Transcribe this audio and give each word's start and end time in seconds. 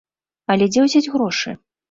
Але 0.53 0.69
дзе 0.71 0.79
ўзяць 0.87 1.11
грошы? 1.17 1.57